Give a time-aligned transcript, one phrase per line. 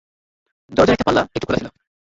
[0.71, 1.67] দরজার একটা পাল্লা একটু খোলা ছিল।